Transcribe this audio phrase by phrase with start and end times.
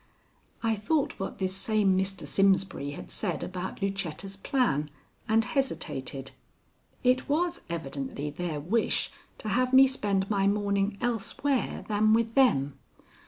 [0.63, 2.25] I thought what this same Mr.
[2.25, 4.89] Simsbury had said about Lucetta's plan,
[5.29, 6.31] and hesitated.
[7.03, 12.79] It was evidently their wish to have me spend my morning elsewhere than with them.